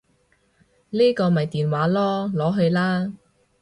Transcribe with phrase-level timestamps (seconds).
[0.89, 3.13] 呢個咪電話囉，攞去啦